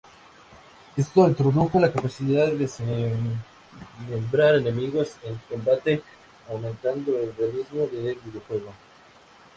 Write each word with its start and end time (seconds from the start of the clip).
Esto 0.97 1.27
introdujo 1.27 1.79
la 1.79 1.91
capacidad 1.93 2.47
de 2.47 2.57
desmembrar 4.07 4.55
enemigos 4.55 5.17
en 5.21 5.35
combate, 5.47 6.01
aumentando 6.49 7.19
el 7.19 7.35
realismo 7.35 7.81
del 7.85 8.15
videojuego. 8.25 8.73